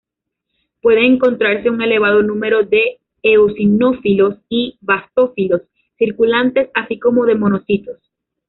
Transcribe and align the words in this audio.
Puede 0.81 1.05
encontrarse 1.05 1.69
un 1.69 1.79
elevado 1.79 2.23
número 2.23 2.63
de 2.63 2.97
eosinófilos 3.21 4.39
y 4.49 4.75
basófilos 4.81 5.61
circulantes 5.95 6.71
así 6.73 6.97
como 6.97 7.27
de 7.27 7.35
monocitos. 7.35 7.99